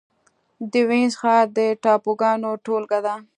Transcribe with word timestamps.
د 0.71 0.73
وينز 0.89 1.13
ښار 1.21 1.45
د 1.57 1.59
ټاپوګانو 1.83 2.49
ټولګه 2.65 2.99
ده. 3.05 3.15